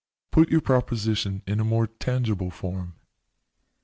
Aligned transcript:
""Put 0.31 0.49
your 0.49 0.61
proposition 0.61 1.43
in 1.45 1.59
a 1.59 1.63
more 1.63 1.85
tangible 1.85 2.49
form." 2.49 2.95